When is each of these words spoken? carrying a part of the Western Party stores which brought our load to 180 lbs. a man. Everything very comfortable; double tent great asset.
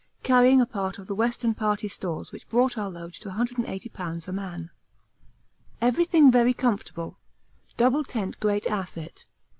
carrying 0.23 0.59
a 0.59 0.65
part 0.65 0.97
of 0.97 1.05
the 1.05 1.13
Western 1.13 1.53
Party 1.53 1.87
stores 1.87 2.31
which 2.31 2.49
brought 2.49 2.75
our 2.75 2.89
load 2.89 3.13
to 3.13 3.27
180 3.27 3.89
lbs. 3.89 4.27
a 4.27 4.33
man. 4.33 4.71
Everything 5.79 6.31
very 6.31 6.55
comfortable; 6.55 7.19
double 7.77 8.03
tent 8.03 8.39
great 8.39 8.65
asset. 8.65 9.25